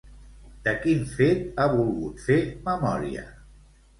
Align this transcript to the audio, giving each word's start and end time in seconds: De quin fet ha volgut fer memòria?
De 0.67 0.71
quin 0.85 1.03
fet 1.17 1.43
ha 1.59 1.67
volgut 1.75 2.25
fer 2.29 2.39
memòria? 2.71 3.29